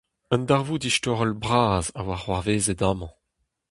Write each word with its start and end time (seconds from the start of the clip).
Un 0.33 0.41
darvoud 0.49 0.83
istorel 0.89 1.33
bras 1.43 1.85
a 1.99 2.01
oa 2.03 2.17
c'hoarvezet 2.21 2.81
amañ. 2.89 3.11